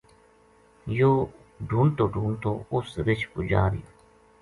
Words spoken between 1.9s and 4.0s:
ڈھونڈتو اُس رچھ پو جا رہیو